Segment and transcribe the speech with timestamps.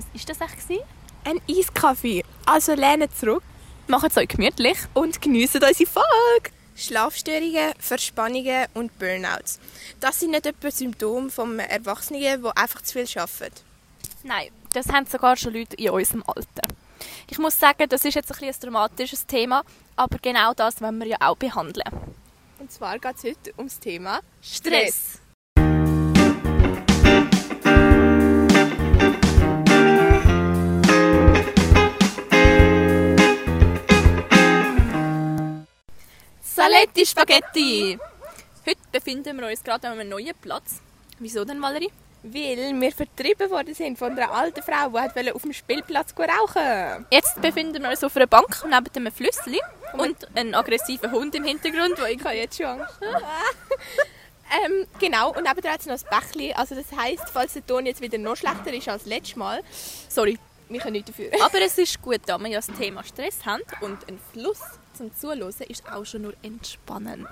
[0.00, 0.80] Was ist das eigentlich?
[1.24, 2.24] Ein Eiskaffee.
[2.46, 3.42] Also lehnen zurück
[3.86, 4.78] Macht es euch gemütlich.
[4.94, 6.50] und geniessen unsere Folge.
[6.74, 9.60] Schlafstörungen, Verspannungen und Burnouts.
[10.00, 13.54] Das sind nicht etwa Symptome von Erwachsenen, die einfach zu viel arbeiten.
[14.22, 16.62] Nein, das haben sogar schon Leute in unserem Alter.
[17.28, 19.64] Ich muss sagen, das ist jetzt ein, ein dramatisches Thema,
[19.96, 21.84] aber genau das wollen wir ja auch behandeln.
[22.58, 24.62] Und zwar geht es heute ums Thema Stress.
[24.62, 25.29] Saletti
[36.80, 37.98] Spaghetti!
[38.66, 40.80] Heute befinden wir uns gerade an einem neuen Platz.
[41.18, 41.90] Wieso denn, Valerie?
[42.22, 47.40] Weil wir vertrieben worden sind von einer alten Frau, die auf dem Spielplatz rauchen Jetzt
[47.42, 49.60] befinden wir uns auf einer Bank neben einem Flüssli
[49.92, 52.94] und einem aggressiven Hund im Hintergrund, der Ich habe jetzt schon Angst.
[54.64, 56.54] ähm, genau, und nebenan hat es noch ein Bächli.
[56.54, 59.62] Also das heisst, falls der Ton jetzt wieder noch schlechter ist als letztes Mal,
[60.08, 60.38] sorry,
[60.70, 61.30] wir können nichts dafür.
[61.44, 64.60] Aber es ist gut, da wir ja das Thema Stress haben und ein Fluss
[65.00, 67.26] zum Zuhören ist auch schon nur entspannend.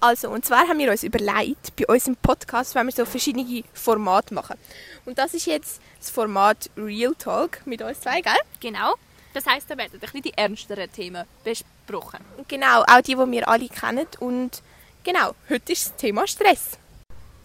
[0.00, 3.62] Also, und zwar haben wir uns überlegt, bei uns im Podcast wenn wir so verschiedene
[3.72, 4.56] Formate machen.
[5.04, 8.32] Und das ist jetzt das Format Real Talk mit uns zwei, gell?
[8.58, 8.94] Genau.
[9.32, 12.18] Das heisst, da werden ein bisschen die ernsteren Themen besprochen.
[12.48, 14.06] Genau, auch die, die wir alle kennen.
[14.18, 14.62] Und
[15.04, 16.78] genau, heute ist das Thema Stress.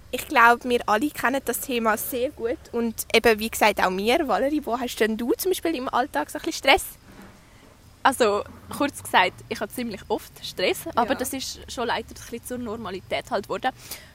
[0.09, 2.58] Ich glaube, wir alle kennen das Thema sehr gut.
[2.72, 4.28] Und eben, wie gesagt, auch mir.
[4.28, 6.86] Valerie, wo hast denn du zum Beispiel im Alltag so ein bisschen Stress?
[8.04, 8.44] Also,
[8.76, 11.16] kurz gesagt, ich habe ziemlich oft Stress, aber Ja.
[11.16, 13.72] das ist schon leider ein bisschen zur Normalität halt geworden.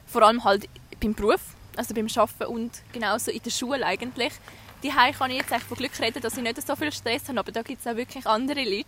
[0.07, 0.69] Vor allem halt
[1.01, 1.41] beim Beruf,
[1.77, 4.33] also beim Arbeiten und genauso in der Schule eigentlich.
[4.83, 7.41] Die kann ich jetzt echt von Glück reden, dass ich nicht so viel Stress habe,
[7.41, 8.87] aber da gibt es auch wirklich andere Leute,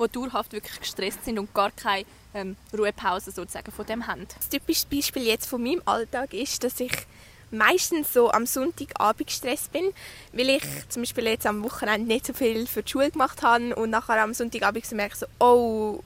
[0.00, 4.26] die dauerhaft wirklich gestresst sind und gar keine ähm, Ruhepause sozusagen von dem haben.
[4.36, 6.92] Das typische Beispiel jetzt von meinem Alltag ist, dass ich
[7.50, 9.92] meistens so am Sonntagabend gestresst bin,
[10.32, 13.74] weil ich zum Beispiel jetzt am Wochenende nicht so viel für die Schule gemacht habe
[13.76, 16.02] und nachher am Sonntagabend so merke ich so, oh,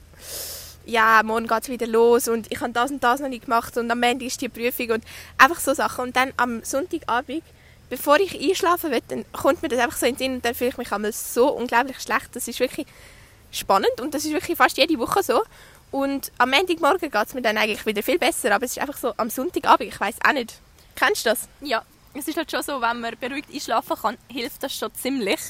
[0.85, 3.77] ja, morgen geht es wieder los und ich habe das und das noch nicht gemacht
[3.77, 5.05] und am Ende ist die Prüfung und
[5.39, 6.05] einfach so Sachen.
[6.05, 7.43] Und dann am Sonntagabend,
[7.89, 10.55] bevor ich einschlafen will, dann kommt mir das einfach so in den Sinn und dann
[10.55, 12.35] fühle ich mich einmal so unglaublich schlecht.
[12.35, 12.87] Das ist wirklich
[13.51, 15.43] spannend und das ist wirklich fast jede Woche so.
[15.91, 18.97] Und am Montagmorgen geht es mir dann eigentlich wieder viel besser, aber es ist einfach
[18.97, 20.55] so am Sonntagabend, ich weiß auch nicht.
[20.95, 21.49] Kennst du das?
[21.61, 21.83] Ja,
[22.15, 25.41] es ist halt schon so, wenn man beruhigt einschlafen kann, hilft das schon ziemlich.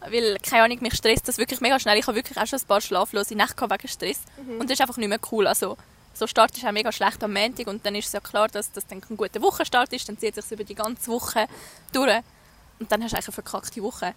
[0.00, 1.98] Weil, keine Ahnung, mich stresst das wirklich mega schnell.
[1.98, 4.20] Ich habe wirklich auch schon ein paar schlaflose Nächte wegen Stress.
[4.58, 5.46] Und das ist einfach nicht mehr cool.
[5.46, 5.76] Also,
[6.14, 8.72] so startest du auch mega schlecht am Montag und dann ist es ja klar, dass
[8.72, 10.08] das dann ein guter Wochenstart ist.
[10.08, 11.46] Dann zieht es sich über die ganze Woche
[11.92, 12.22] durch
[12.78, 14.14] und dann hast du eigentlich eine verkackte Woche.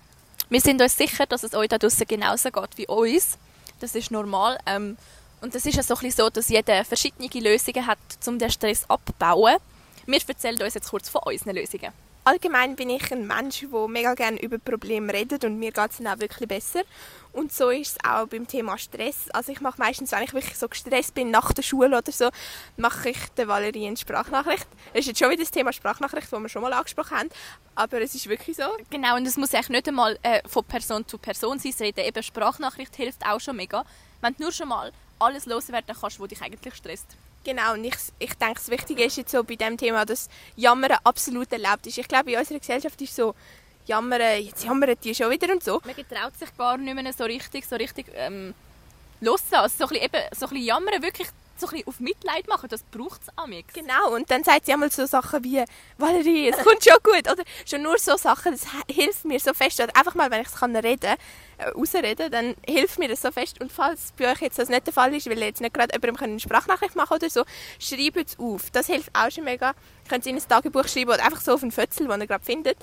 [0.49, 3.37] Wir sind uns sicher, dass es euch da draußen genauso geht wie uns.
[3.79, 4.57] Das ist normal.
[4.65, 4.97] Ähm,
[5.41, 8.49] und es ist ja so, ein bisschen so, dass jeder verschiedene Lösungen hat, um den
[8.49, 9.57] Stress abzubauen.
[10.11, 11.91] Wir erzählen uns jetzt kurz von unseren Lösungen.
[12.23, 15.97] Allgemein bin ich ein Mensch, der mega gerne über Probleme redet und mir geht es
[15.97, 16.81] dann auch wirklich besser.
[17.31, 19.29] Und so ist es auch beim Thema Stress.
[19.29, 22.29] Also ich mache meistens, wenn ich wirklich so gestresst bin nach der Schule oder so,
[22.75, 24.67] mache ich der Valerie eine Sprachnachricht.
[24.93, 27.29] Das ist jetzt schon wieder das Thema Sprachnachricht, das wir schon mal angesprochen haben,
[27.75, 28.63] aber es ist wirklich so.
[28.89, 31.73] Genau, und es muss eigentlich nicht einmal äh, von Person zu Person sein.
[31.79, 32.03] Reden.
[32.03, 33.85] Eben Sprachnachricht hilft auch schon mega.
[34.21, 37.15] Wenn du nur schon mal alles loswerden kannst, was dich eigentlich stresst.
[37.43, 40.97] Genau, und ich, ich denke, das Wichtige ist jetzt so bei dem Thema, dass Jammern
[41.03, 41.97] absolut erlaubt ist.
[41.97, 43.33] Ich glaube, in unserer Gesellschaft ist so,
[43.85, 45.81] Jammern, jetzt jammern die schon wieder und so.
[45.83, 48.53] Man getraut sich gar nicht mehr so richtig, so richtig ähm,
[49.19, 49.75] loslassen.
[49.77, 51.27] So ein bisschen, eben, so ein bisschen jammern, wirklich
[51.59, 53.73] so ein bisschen auf Mitleid machen, das braucht es amix.
[53.73, 55.63] Genau, und dann sagt sie einmal so Sachen wie,
[55.97, 57.31] Valerie, es kommt schon gut.
[57.31, 59.79] Oder schon nur so Sachen, das hilft mir so fest.
[59.79, 61.15] Oder einfach mal, wenn ich es kann reden
[61.57, 63.59] äh, rausreden dann hilft mir das so fest.
[63.61, 65.93] Und falls bei euch jetzt das nicht der Fall ist, weil ihr jetzt nicht gerade
[65.93, 67.43] jemandem eine Sprachnachricht machen oder so,
[67.79, 68.71] schreibt es auf.
[68.71, 69.69] Das hilft auch schon mega.
[69.69, 72.27] Ihr könnt es in ein Tagebuch schreiben oder einfach so auf einen Fötzel, den ihr
[72.27, 72.77] gerade findet.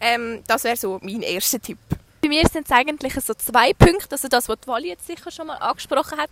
[0.00, 1.78] Ähm, das wäre so mein erster Tipp.
[2.20, 4.12] Bei mir sind es eigentlich so zwei Punkte.
[4.12, 6.30] Also das, was Wally jetzt sicher schon mal angesprochen hat.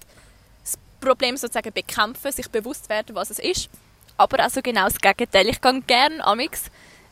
[1.03, 3.69] Problem sozusagen bekämpfen, sich bewusst werden, was es ist.
[4.17, 5.49] Aber also genau das Gegenteil.
[5.49, 6.65] Ich gehe gerne amix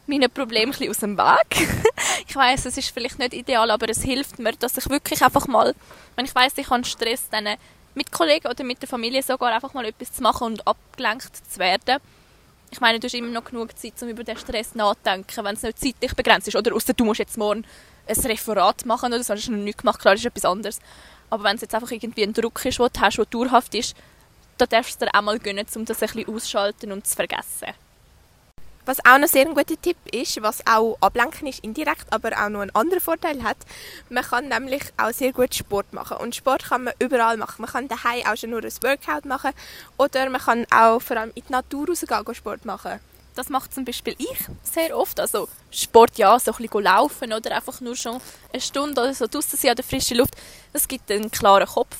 [0.06, 1.68] meinen Problemen ein aus dem Weg.
[2.28, 5.46] ich weiß, es ist vielleicht nicht ideal, aber es hilft mir, dass ich wirklich einfach
[5.46, 5.74] mal,
[6.16, 7.48] wenn ich weiß, ich habe Stress, dann
[7.94, 11.58] mit Kollegen oder mit der Familie sogar einfach mal etwas zu machen und abgelenkt zu
[11.58, 11.98] werden.
[12.70, 15.62] Ich meine, du hast immer noch genug Zeit, um über den Stress nachzudenken, wenn es
[15.62, 16.56] nicht zeitlich begrenzt ist.
[16.56, 17.64] Oder außer du musst jetzt morgen
[18.06, 20.78] ein Referat machen oder so, hast du noch nichts gemacht, klar, ist etwas anderes.
[21.30, 23.96] Aber wenn es jetzt einfach irgendwie ein Druck ist, den du hast, der dauerhaft ist,
[24.58, 27.68] dann darfst du dir auch mal gönnen, um das ein bisschen auszuschalten und zu vergessen.
[28.86, 32.48] Was auch noch sehr ein guter Tipp ist, was auch ablenken ist indirekt, aber auch
[32.48, 33.58] noch einen anderen Vorteil hat,
[34.08, 36.16] man kann nämlich auch sehr gut Sport machen.
[36.16, 37.62] Und Sport kann man überall machen.
[37.62, 39.52] Man kann daheim auch schon nur ein Workout machen
[39.96, 42.98] oder man kann auch vor allem in die Natur rausgehen Sport machen.
[43.34, 45.20] Das macht zum Beispiel ich sehr oft.
[45.20, 48.20] Also Sport, ja, so ein bisschen laufen oder einfach nur schon
[48.52, 50.34] eine Stunde oder so draussen sein an der frischen Luft.
[50.72, 51.96] Das gibt einen klaren Kopf.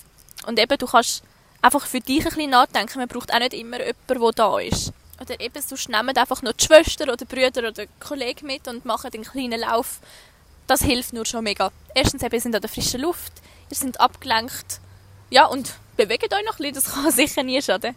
[0.47, 1.23] Und eben, du kannst
[1.63, 2.99] einfach für dich ein bisschen nachdenken.
[2.99, 4.93] Man braucht auch nicht immer jemanden, der da ist.
[5.21, 9.11] Oder eben, sonst nehmen einfach nur die Schwester oder Brüder oder Kollegen mit und machen
[9.13, 10.01] einen kleinen Lauf.
[10.67, 11.71] Das hilft nur schon mega.
[11.95, 13.33] Erstens eben, ihr sind an der frischen Luft,
[13.69, 14.81] ihr seid abgelenkt.
[15.29, 17.95] Ja, und bewegt euch noch ein bisschen, das kann sicher nie schaden.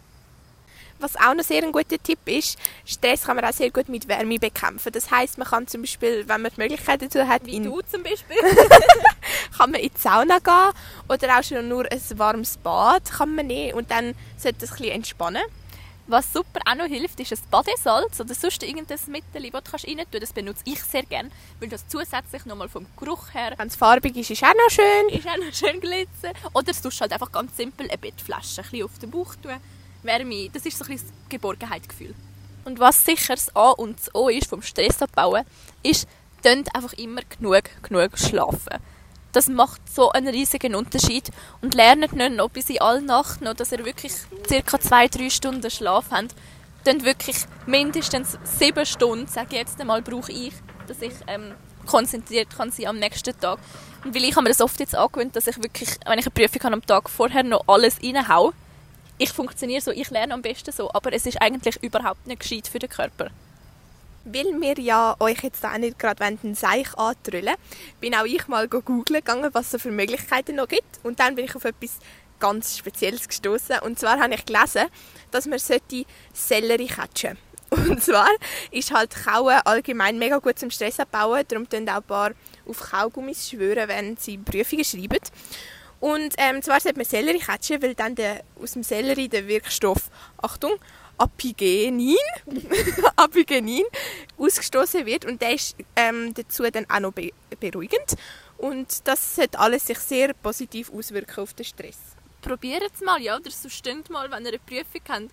[1.00, 4.08] Was auch noch sehr ein guter Tipp ist, Stress kann man auch sehr gut mit
[4.08, 4.92] Wärme bekämpfen.
[4.92, 8.02] Das heißt, man kann zum Beispiel, wenn man die Möglichkeit dazu hat, Wie du zum
[8.02, 8.36] Beispiel.
[9.56, 10.72] kann man in die Sauna gehen
[11.08, 14.76] oder auch schon nur ein warmes Bad kann man nehmen und dann sollte das ein
[14.78, 15.42] bisschen entspannen.
[16.06, 19.96] Was super auch noch hilft, ist ein Badesalz oder sonst irgendein Mittel, das du rein
[19.96, 20.22] tun kannst.
[20.22, 21.30] Das benutze ich sehr gerne,
[21.60, 23.54] weil das zusätzlich nochmal vom Geruch her...
[23.56, 25.08] Wenn es farbig ist, ist auch noch schön.
[25.08, 26.34] Ist auch noch schön glitzern.
[26.52, 29.56] Oder du tust halt einfach ganz simpel eine Bettflasche ein bisschen auf den Bauch tun.
[30.04, 32.14] Wärme, das ist so ein bisschen das Geborgenheitsgefühl.
[32.64, 35.44] Und was sicher das A und das O ist vom Stress abbauen,
[35.82, 36.08] ist,
[36.44, 38.78] einfach immer genug, genug schlafen
[39.34, 41.30] das macht so einen riesigen Unterschied.
[41.60, 44.12] Und lernt nicht noch bis in alle Nacht noch, dass ihr wirklich
[44.80, 46.34] zwei, drei Stunden Schlaf habt.
[46.84, 47.36] Dann wirklich
[47.66, 50.52] mindestens sieben Stunden, sage ich jetzt einmal, brauche ich,
[50.86, 51.52] dass ich ähm,
[51.86, 53.58] konzentriert kann sein am nächsten Tag.
[54.04, 56.30] Und weil ich habe mir das oft jetzt angewöhnt, dass ich wirklich, wenn ich eine
[56.30, 58.52] Prüfung habe, am Tag vorher noch alles reinhaue.
[59.18, 62.68] Ich funktioniere so, ich lerne am besten so, aber es ist eigentlich überhaupt nicht gescheit
[62.68, 63.30] für den Körper
[64.24, 67.54] weil wir ja euch jetzt auch nicht gerade einen Seich antrüllen,
[68.00, 71.00] bin auch ich mal googeln gegangen, was es für Möglichkeiten noch gibt.
[71.02, 71.98] Und dann bin ich auf etwas
[72.40, 73.80] ganz Spezielles gestoßen.
[73.80, 74.86] Und zwar habe ich gelesen,
[75.30, 75.58] dass man
[76.32, 77.36] Sellerie catchen
[77.70, 78.28] Und zwar
[78.70, 81.44] ist halt Kauen allgemein mega gut zum Stress abbauen.
[81.48, 82.32] Darum tun auch ein paar
[82.66, 85.18] auf Kaugummis schwören, wenn sie Prüfungen schreiben.
[86.04, 90.10] Und ähm, zwar sollte man Sellerie catchen, weil dann der, aus dem Sellerie der Wirkstoff,
[90.36, 90.74] Achtung,
[91.16, 92.18] Apigenin,
[93.16, 93.84] Apigenin
[94.36, 98.16] ausgestoßen wird und der ist ähm, dazu dann auch noch be beruhigend
[98.58, 101.96] und das hat alles sich sehr positiv auswirken auf den Stress.
[102.42, 105.30] Probiert es mal, ja, oder so stimmt mal, wenn ihr eine Prüfung habt,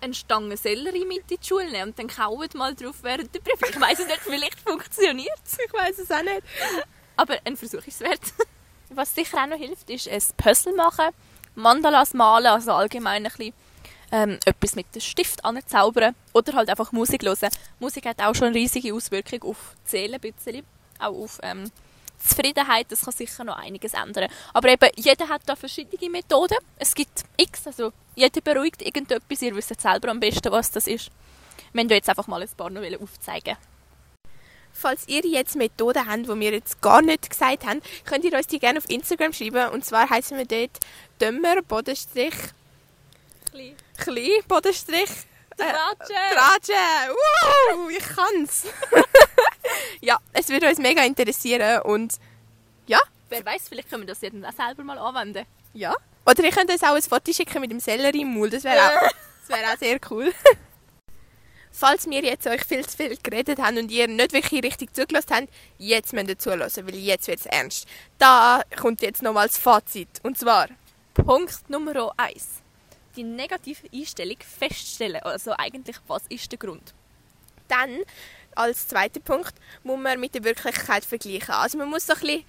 [0.00, 3.38] eine Stange Sellerie mit in die Schule nehmen und dann kaut mal drauf während der
[3.38, 3.68] Prüfung.
[3.70, 5.58] Ich weiß es nicht, vielleicht funktioniert es.
[5.64, 6.42] Ich weiß es auch nicht.
[7.14, 8.32] Aber ein Versuch ist es wert.
[8.90, 11.08] Was sicher auch noch hilft, ist ein Puzzle machen,
[11.54, 13.52] Mandalas malen, also allgemein ein bisschen
[14.10, 17.50] ähm, etwas mit dem Stift anzaubern oder halt einfach Musik hören.
[17.78, 20.64] Musik hat auch schon eine riesige Auswirkung auf die Seele,
[20.98, 21.70] auch auf ähm,
[22.18, 24.30] Zufriedenheit, das kann sicher noch einiges ändern.
[24.52, 26.58] Aber eben, jeder hat da verschiedene Methoden.
[26.76, 31.10] Es gibt x, also jeder beruhigt irgendetwas, ihr wisst selber am besten, was das ist.
[31.72, 33.56] Wir wollen jetzt einfach mal ein paar noch aufzeigen.
[34.80, 38.46] Falls ihr jetzt Methoden habt, die wir jetzt gar nicht gesagt haben, könnt ihr uns
[38.46, 39.70] die gerne auf Instagram schreiben.
[39.70, 40.78] Und zwar heißen wir dort
[41.20, 42.34] Dömmer, Bodenstrich,
[43.50, 43.76] Klein.
[43.96, 45.10] Klein, Bodenstrich.
[45.56, 46.76] Tratschen!
[46.76, 47.74] Äh!
[47.74, 48.66] Uh, ich kann's!
[50.00, 52.14] ja, es würde uns mega interessieren und
[52.86, 53.00] ja.
[53.28, 55.44] Wer weiß, vielleicht können wir das dann auch selber mal anwenden.
[55.72, 55.94] Ja.
[56.24, 58.78] Oder ihr könnt uns auch ein Foto schicken mit dem Sellerie im Mund, das wäre
[58.78, 59.10] auch,
[59.48, 60.32] wär auch sehr cool.
[61.72, 65.34] Falls wir jetzt euch viel zu viel geredet haben und ihr nicht wirklich richtig zugelassen
[65.34, 65.48] habt,
[65.78, 67.86] jetzt müsst ihr zuhören, weil jetzt wird es ernst.
[68.18, 70.08] Da kommt jetzt nochmals das Fazit.
[70.22, 70.68] Und zwar...
[71.14, 72.62] Punkt Nummer 1
[73.18, 75.20] die negative Einstellung feststellen.
[75.22, 76.94] Also eigentlich, was ist der Grund?
[77.66, 77.98] Dann,
[78.54, 81.54] als zweiter Punkt, muss man mit der Wirklichkeit vergleichen.
[81.54, 82.44] Also man muss so ein bisschen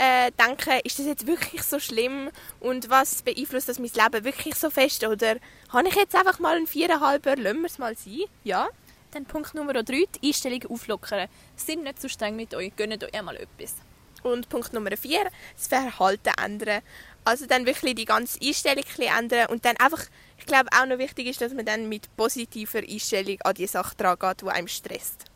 [0.00, 4.54] äh, denken, ist das jetzt wirklich so schlimm und was beeinflusst das mein Leben wirklich
[4.54, 5.04] so fest?
[5.04, 5.36] Oder
[5.68, 8.22] habe ich jetzt einfach mal einen Viereinhalber, lassen wir es mal sein?
[8.42, 8.68] Ja.
[9.10, 11.28] Dann Punkt Nummer drei, die Einstellung auflockern.
[11.54, 13.74] Sind nicht zu streng mit euch, gönnt euch einmal etwas.
[14.22, 16.80] Und Punkt Nummer vier, das Verhalten ändern.
[17.24, 20.02] Also dann wirklich die ganze Einstellung ändern und dann einfach,
[20.38, 23.96] ich glaube auch noch wichtig ist, dass man dann mit positiver Einstellung an die Sache
[23.96, 25.29] dran geht, die einem stresst.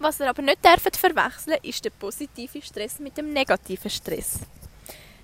[0.00, 4.38] Was ihr aber nicht dürft verwechseln, ist der positive Stress mit dem negativen Stress.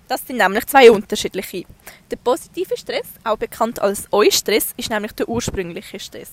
[0.07, 1.63] Das sind nämlich zwei unterschiedliche.
[2.11, 6.29] Der positive Stress, auch bekannt als Eustress, ist nämlich der ursprüngliche Stress.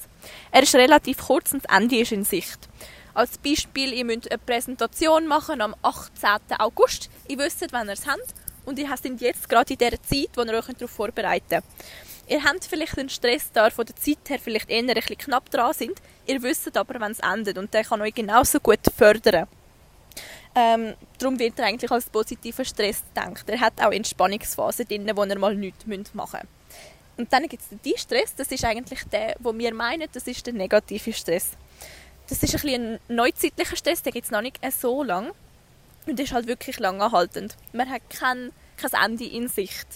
[0.51, 2.69] Er ist relativ kurz und das Ende ist in Sicht.
[3.15, 6.59] Als Beispiel, ihr müsst eine Präsentation machen am 18.
[6.59, 7.11] August.
[7.29, 8.35] Ihr wisst, wann ihr es habt
[8.65, 11.65] und ihr seid jetzt gerade in der Zeit, wo ihr euch darauf vorbereiten könnt.
[12.29, 15.51] Ihr habt vielleicht einen Stress da, von der Zeit her vielleicht eher ein bisschen knapp
[15.51, 16.01] dran sind.
[16.27, 19.47] Ihr wisst aber, wenn es endet und der kann euch genauso gut fördern.
[20.55, 23.49] Ähm, darum wird er eigentlich als positiver Stress gedacht.
[23.49, 26.63] Er hat auch Entspannungsphasen drin, wo ihr mal nichts machen müsst.
[27.17, 30.47] Und dann gibt es den Stress, das ist eigentlich der, wo wir meinen, das ist
[30.47, 31.51] der negative Stress.
[32.29, 35.33] Das ist ein, ein neuzeitlicher Stress, der gibt es noch nicht so lange.
[36.07, 37.57] Und ist halt wirklich lang anhaltend.
[37.73, 39.87] Man hat kein, kein Ende in Sicht.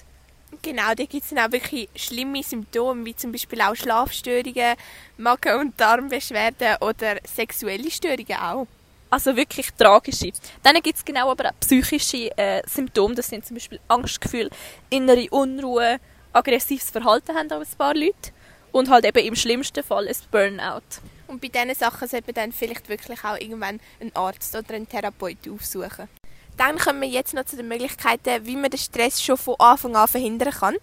[0.62, 4.76] Genau, da gibt es dann auch wirklich schlimme Symptome, wie zum Beispiel auch Schlafstörungen,
[5.16, 8.66] Magen- und Darmbeschwerden oder sexuelle Störungen auch.
[9.10, 10.32] Also wirklich tragische.
[10.62, 13.14] Dann gibt es genau aber auch psychische äh, Symptome.
[13.14, 14.50] Das sind zum Beispiel Angstgefühl,
[14.90, 15.98] innere Unruhe,
[16.32, 18.32] aggressives Verhalten haben auch ein paar Leute.
[18.72, 21.00] Und halt eben im schlimmsten Fall ein Burnout.
[21.28, 24.88] Und bei diesen Sachen sollte man dann vielleicht wirklich auch irgendwann einen Arzt oder einen
[24.88, 26.08] Therapeuten aufsuchen.
[26.56, 29.94] Dann kommen wir jetzt noch zu den Möglichkeiten, wie man den Stress schon von Anfang
[29.96, 30.76] an verhindern kann.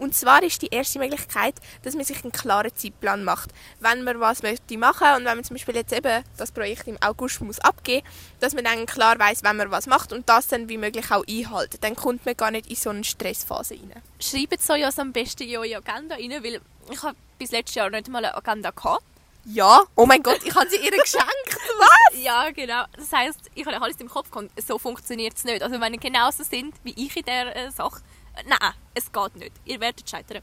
[0.00, 3.50] Und zwar ist die erste Möglichkeit, dass man sich einen klaren Zeitplan macht.
[3.80, 6.98] Wenn man was möchte machen und wenn man zum Beispiel jetzt eben das Projekt im
[7.00, 8.06] August muss abgeben,
[8.40, 11.24] dass man dann klar weiß, wenn man was macht und das dann wie möglich auch
[11.28, 11.78] einhalten.
[11.80, 14.02] Dann kommt man gar nicht in so eine Stressphase rein.
[14.18, 16.60] Schreibt so ja am besten in eure Agenda rein, weil
[16.90, 19.04] ich habe bis letztes Jahr nicht mal eine Agenda gehabt.
[19.44, 21.26] Ja, oh mein Gott, ich habe sie ihr geschenkt.
[21.78, 22.22] Was?
[22.22, 22.84] Ja, genau.
[22.96, 24.50] Das heisst, ich habe alles im Kopf gehabt.
[24.62, 25.62] So funktioniert es nicht.
[25.62, 28.02] Also wenn ihr genauso sind wie ich in dieser äh, Sache,
[28.36, 29.52] äh, nein, es geht nicht.
[29.64, 30.42] Ihr werdet scheitern.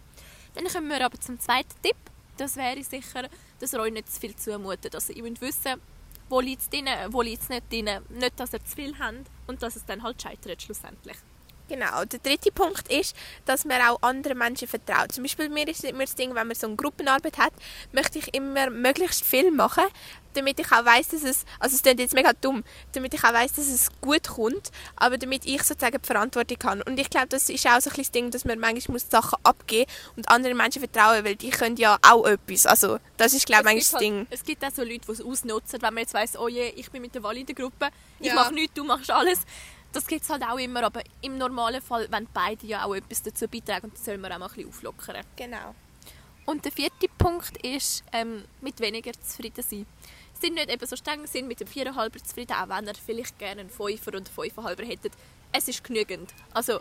[0.53, 1.95] Dann kommen wir aber zum zweiten Tipp.
[2.35, 3.29] Das wäre sicher,
[3.59, 4.93] dass ihr euch nicht zu viel zumutet.
[4.93, 5.81] Also ihr müsst wissen,
[6.27, 7.89] wo liegt es drin, wo liegt es nicht drin.
[8.09, 11.17] Nicht, dass ihr zu viel habt und dass es dann halt scheitert schlussendlich.
[11.69, 12.03] Genau.
[12.05, 15.11] Der dritte Punkt ist, dass man auch anderen Menschen vertraut.
[15.11, 17.53] Zum Beispiel mir ist immer das Ding, wenn man so eine Gruppenarbeit hat,
[17.91, 19.83] möchte ich immer möglichst viel machen,
[20.33, 23.33] damit ich auch weiß, dass es, also es klingt jetzt mega dumm, damit ich auch
[23.33, 26.83] weiß, dass es gut kommt, aber damit ich sozusagen die Verantwortung habe.
[26.85, 29.37] Und ich glaube, das ist auch so ein das Ding, dass man manchmal muss Sachen
[29.43, 32.65] abgeben und anderen Menschen vertrauen, weil die können ja auch etwas.
[32.65, 34.27] Also das ist glaube ich das halt, Ding.
[34.29, 36.89] Es gibt auch so Leute, die es ausnutzen, wenn man jetzt weiss, oh je, ich
[36.91, 38.35] bin mit der Wally in der Gruppe, ich Ja.
[38.35, 39.39] mache nichts, du machst alles.
[39.91, 43.23] Das gibt es halt auch immer, aber im normalen Fall, wenn beide ja auch etwas
[43.23, 45.23] dazu beitragen, dann soll man auch mal ein bisschen auflockern.
[45.35, 45.73] Genau.
[46.45, 49.85] Und der vierte Punkt ist, ähm, mit weniger zufrieden sein.
[50.39, 53.61] Sind nicht eben so streng, sind mit dem 4,5 zufrieden, auch wenn ihr vielleicht gerne
[53.61, 55.13] einen 5er und 5,5er hättet.
[55.51, 56.33] Es ist genügend.
[56.53, 56.79] Also,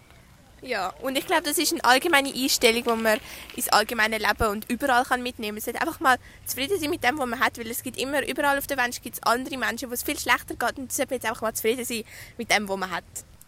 [0.61, 3.21] Ja, und ich glaube, das ist eine allgemeine Einstellung, die man
[3.55, 5.55] ins allgemeine Leben und überall kann mitnehmen kann.
[5.55, 8.27] Man sollte einfach mal zufrieden sein mit dem, was man hat, weil es gibt immer,
[8.27, 11.13] überall auf der Welt gibt es andere Menschen, wo es viel schlechter geht und sollte
[11.13, 12.05] man jetzt einfach mal zufrieden sein
[12.37, 13.05] mit dem, was man hat.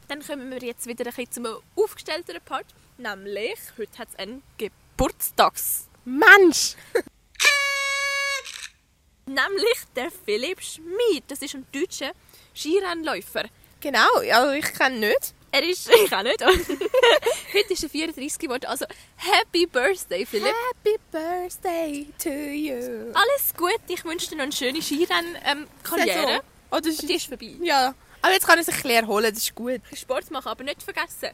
[0.08, 2.66] dann kommen wir jetzt wieder ein bisschen zum aufgestellteren Part.
[2.98, 5.86] Nämlich, heute hat es einen Geburtstags...
[6.04, 6.74] Mensch!
[9.26, 11.24] Nämlich der Philipp Schmid.
[11.28, 12.12] Das ist ein deutscher
[12.54, 13.44] Skirennläufer.
[13.80, 15.34] Genau, also ich kann nicht.
[15.52, 16.44] Er ist, ich auch nicht,
[17.54, 18.66] heute ist er 34 geworden.
[18.66, 18.84] Also,
[19.16, 20.54] Happy Birthday, Philipp.
[20.74, 23.12] Happy Birthday to you.
[23.14, 26.42] Alles gut, ich wünsche dir noch eine schöne Skirenn-Karriere.
[26.70, 27.54] Oh, das ist, Die ist vorbei.
[27.62, 29.80] ja, aber jetzt kann ich sich ein bisschen erholen, das ist gut.
[29.94, 31.30] Sport machen, aber nicht vergessen.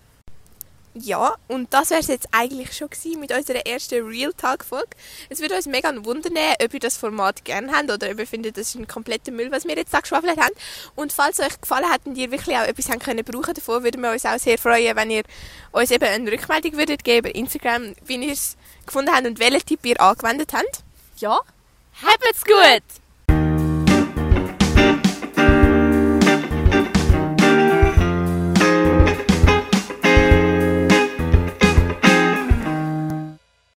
[0.99, 4.89] Ja, und das wäre es jetzt eigentlich schon gewesen mit unserer ersten Real Talk Folge.
[5.29, 8.19] Es würde uns mega ein Wunder nehmen, ob ihr das Format gerne habt oder ob
[8.19, 10.55] ihr findet, das ist ein kompletter Müll, was wir jetzt da geschwafelt haben.
[10.95, 13.85] Und falls es euch gefallen hat und ihr wirklich auch etwas haben können brauchen davon,
[13.85, 15.25] würden wir uns auch sehr freuen, wenn ihr
[15.73, 19.67] uns eben eine Rückmeldung würdet geben über Instagram, wie ihr es gefunden habt und welchen
[19.67, 20.83] Tipp ihr angewendet habt.
[21.19, 21.41] Ja,
[22.03, 23.06] habt's gut!